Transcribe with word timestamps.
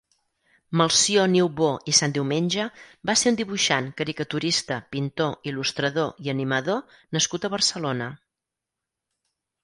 Melcior 0.79 1.27
Niubó 1.33 1.65
i 1.91 1.93
Santdiumenge 1.97 2.63
va 3.09 3.15
ser 3.21 3.31
un 3.33 3.35
dibuixant, 3.41 3.89
caricaturista, 3.99 4.77
pintor, 4.95 5.35
Il·lustrador 5.51 6.25
i 6.29 6.31
animador 6.33 6.81
nascut 7.19 7.45
a 7.45 7.53
Barcelona. 7.57 8.09